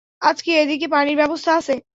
আজ 0.21 0.37
কি 0.41 0.51
এদিকে 0.57 0.87
পানির 0.93 1.17
ব্যাবস্থা 1.17 1.51
আছে? 1.57 1.73